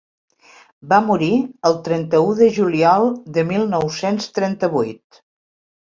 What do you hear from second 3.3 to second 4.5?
de mil nou-cents